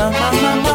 mama, 0.00 0.32
mama. 0.40 0.69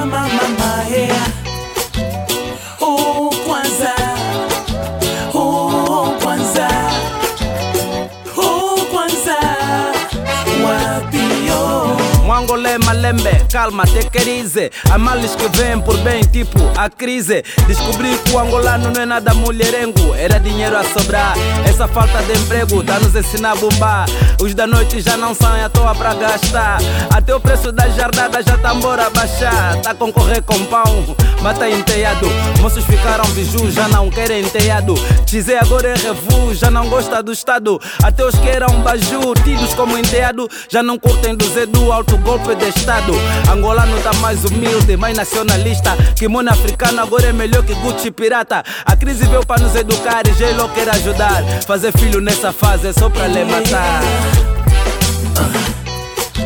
Lembe, 12.54 13.46
calma, 13.52 13.86
te 13.86 14.08
querize. 14.10 14.72
Há 14.92 14.98
males 14.98 15.36
que 15.36 15.48
vêm 15.58 15.80
por 15.80 15.98
bem, 15.98 16.22
tipo 16.22 16.59
a 16.77 16.90
crise. 16.90 17.44
Descobri 17.68 18.18
que 18.20 18.32
o 18.32 18.40
angolano 18.40 18.91
não 18.91 19.02
é 19.02 19.05
nada 19.05 19.34
mulherengo, 19.34 20.14
era 20.16 20.40
dinheiro 20.40 20.77
a 20.77 20.84
sobrar. 20.84 21.34
Essa 21.68 21.88
falta 21.88 22.22
de 22.23 22.34
emprego 22.39 22.84
dá-nos 22.84 23.16
ensinar 23.16 23.52
a 23.52 23.55
bombar. 23.55 24.05
Os 24.41 24.53
da 24.53 24.67
noite 24.67 25.02
já 25.02 25.17
não 25.17 25.34
são 25.34 25.52
à 25.53 25.70
toa 25.70 25.95
pra 25.95 26.13
gastar. 26.13 26.77
Até 27.13 27.34
o 27.34 27.39
preço 27.39 27.72
da 27.72 27.88
jardada 27.89 28.44
já 28.44 28.58
tá 28.58 28.73
embora 28.73 29.09
baixar. 29.09 29.81
Tá 29.81 29.95
concorrer 29.95 30.41
com 30.44 30.64
pão, 30.66 31.16
mata 31.41 31.70
enteado. 31.70 32.27
Moços 32.62 32.86
ficaram 32.86 33.25
biju, 33.31 33.72
já 33.72 33.88
não 33.88 34.09
querem 34.09 34.41
enteado. 34.41 34.94
Dizei 35.25 35.58
agora 35.58 35.89
é 35.89 35.95
revu, 35.95 36.53
já 36.53 36.70
não 36.70 36.88
gosta 36.89 37.23
do 37.23 37.31
Estado. 37.31 37.80
Até 38.03 38.25
os 38.25 38.36
que 38.36 38.48
eram 38.48 38.81
baju, 38.81 39.34
tidos 39.44 39.73
como 39.73 39.98
enteado, 39.98 40.50
já 40.70 40.84
não 40.84 41.00
curtem 41.00 41.36
do 41.36 41.48
Zé 41.50 41.66
do 41.66 41.91
alto 41.91 42.17
golpe 42.38 42.55
de 42.55 42.70
Estado. 42.70 43.13
Angolano 43.52 43.98
tá 44.02 44.13
mais 44.16 44.44
humilde, 44.44 44.98
mais 44.98 45.16
nacionalista. 45.16 45.95
Kimono 46.16 46.49
africano 46.49 47.02
agora 47.02 47.27
é 47.27 47.34
melhor 47.34 47.63
que 47.63 47.73
Gucci 47.75 48.11
pirata. 48.11 48.63
A 48.85 48.95
crise 48.95 49.25
veio 49.25 49.45
para 49.45 49.61
nos 49.61 49.75
educar 49.75 50.27
e 50.27 50.31
J-Lo 50.31 50.67
quer 50.70 50.89
ajudar. 50.89 51.44
Fazer 51.66 51.91
filho 51.98 52.20
nessa 52.20 52.52
fase 52.52 52.88
é 52.88 52.94
só 52.94 53.09
pra 53.09 53.27
lhe 53.27 53.44
matar. 53.45 54.02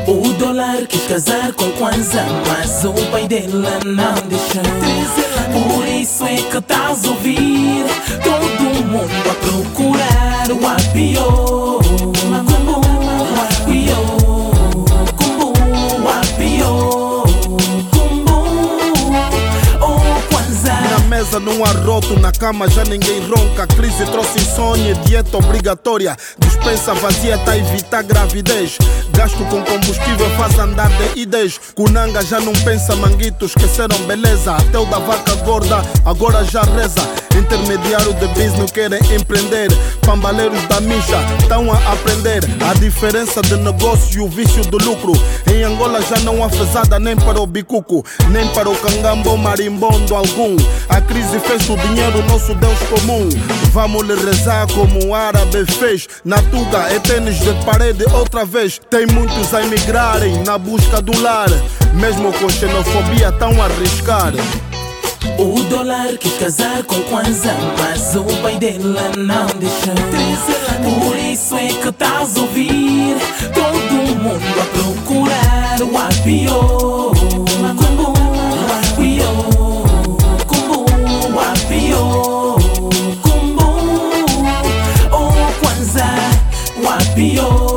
O 0.08 0.34
dólar 0.34 0.86
quis 0.88 1.08
casar 1.08 1.54
com 1.54 1.70
Kwanza, 1.72 2.24
mas 2.48 2.84
o 2.84 2.94
pai 3.12 3.28
dela 3.28 3.80
não 3.86 4.14
deixou. 4.28 4.62
Por 5.52 5.88
isso 5.88 6.24
é 6.26 6.36
que 6.36 6.58
estás 6.58 7.06
a 7.06 7.10
ouvir 7.10 7.86
todo 8.24 8.86
mundo 8.86 9.30
a 9.30 9.34
procurar 9.36 10.52
o 10.52 10.68
apiô. 10.68 11.69
Não 21.38 21.64
há 21.64 21.72
roto, 21.72 22.20
na 22.20 22.32
cama 22.32 22.68
já 22.70 22.84
ninguém 22.84 23.20
ronca. 23.30 23.68
Crise 23.68 24.06
trouxe 24.06 24.40
insônia, 24.40 24.96
dieta 25.06 25.38
obrigatória. 25.38 26.18
Dispensa 26.40 26.94
vazia 26.96 27.38
tá 27.38 27.56
evitar 27.56 28.02
gravidez. 28.02 28.78
Gasto 29.16 29.38
com 29.46 29.64
combustível 29.64 30.30
faz 30.38 30.58
andar 30.58 30.90
de 30.90 31.22
ideias. 31.22 31.60
Kunanga 31.76 32.22
já 32.26 32.40
não 32.40 32.54
pensa 32.54 32.96
manguito, 32.96 33.46
esqueceram 33.46 33.98
beleza. 34.08 34.56
Até 34.56 34.80
o 34.80 34.86
da 34.86 35.00
vaca 35.00 35.36
gorda 35.36 35.82
agora 36.04 36.44
já 36.44 36.62
reza. 36.64 37.29
Intermediário 37.40 38.14
de 38.16 38.28
business 38.28 38.70
querem 38.70 39.00
empreender. 39.16 39.70
Pambaleiros 40.02 40.62
da 40.68 40.82
micha 40.82 41.18
estão 41.40 41.72
a 41.72 41.78
aprender. 41.94 42.42
A 42.70 42.74
diferença 42.74 43.42
de 43.42 43.56
negócio 43.56 44.20
e 44.20 44.22
o 44.22 44.28
vício 44.28 44.62
do 44.66 44.78
lucro. 44.78 45.14
Em 45.50 45.64
Angola 45.64 46.02
já 46.02 46.20
não 46.20 46.44
há 46.44 46.50
fezada 46.50 47.00
nem 47.00 47.16
para 47.16 47.40
o 47.40 47.48
bicuco, 47.48 48.06
nem 48.30 48.46
para 48.50 48.70
o 48.70 48.76
cangambo 48.76 49.38
marimbondo 49.38 50.14
algum. 50.14 50.58
A 50.90 51.00
crise 51.00 51.40
fez 51.40 51.70
o 51.70 51.78
dinheiro 51.78 52.22
nosso 52.24 52.54
Deus 52.56 52.80
comum. 52.90 53.30
Vamos 53.72 54.06
lhe 54.06 54.16
rezar 54.16 54.68
como 54.74 55.06
o 55.06 55.16
árabe 55.16 55.66
fez. 55.66 56.08
Na 56.26 56.42
Tuga 56.42 56.90
é 56.94 57.00
tênis 57.00 57.40
de 57.40 57.54
parede 57.64 58.04
outra 58.14 58.44
vez. 58.44 58.82
Tem 58.90 59.06
muitos 59.06 59.54
a 59.54 59.64
emigrarem 59.64 60.44
na 60.44 60.58
busca 60.58 61.02
do 61.02 61.18
lar. 61.22 61.50
Mesmo 61.94 62.34
com 62.34 62.50
xenofobia 62.50 63.32
tão 63.32 63.62
a 63.62 63.66
arriscar. 63.66 64.34
O 65.38 65.62
dólar 65.70 66.18
quis 66.18 66.34
casar 66.38 66.84
com 66.84 67.00
Kwanza, 67.04 67.54
mas 67.78 68.16
o 68.16 68.24
pai 68.42 68.58
dela 68.58 69.12
não 69.18 69.46
deixou. 69.60 69.94
Por 71.00 71.16
isso 71.18 71.56
é 71.56 71.68
que 71.68 71.90
estás 71.90 72.38
a 72.38 72.42
ouvir 72.42 73.16
todo 73.54 73.94
mundo 74.16 74.60
a 74.60 74.66
procurar 74.66 75.82
o 75.82 75.98
Apio 75.98 77.12
Como 77.78 78.14
o 83.60 83.62
o 85.12 85.24
o 87.38 87.46
o. 87.46 87.69